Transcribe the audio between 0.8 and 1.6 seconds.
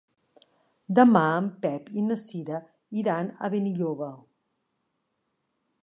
Demà en